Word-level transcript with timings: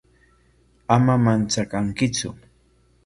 Ama 0.95 1.15
manchakankitsu. 1.25 2.29